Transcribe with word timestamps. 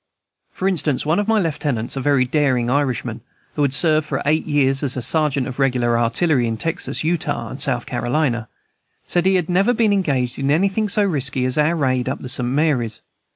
For 0.51 0.67
instance, 0.67 1.05
one 1.05 1.19
of 1.19 1.27
my 1.27 1.39
lieutenants, 1.39 1.95
a 1.95 2.01
very 2.01 2.25
daring 2.25 2.71
Irishman, 2.71 3.21
who 3.53 3.61
had 3.61 3.71
served 3.71 4.07
for 4.07 4.19
eight 4.25 4.47
years 4.47 4.81
as 4.81 4.97
a 4.97 5.01
sergeant 5.03 5.45
of 5.45 5.59
regular 5.59 5.95
artillery 5.99 6.47
in 6.47 6.57
Texas, 6.57 7.03
Utah, 7.03 7.49
and 7.49 7.61
South 7.61 7.85
Carolina, 7.85 8.49
said 9.05 9.27
he 9.27 9.35
had 9.35 9.47
never 9.47 9.73
been 9.75 9.93
engaged 9.93 10.39
in 10.39 10.49
anything 10.49 10.89
so 10.89 11.03
risky 11.03 11.45
as 11.45 11.55
our 11.55 11.75
raid 11.75 12.09
up 12.09 12.17
the 12.19 12.29
St. 12.29 12.49
Mary's. 12.49 13.01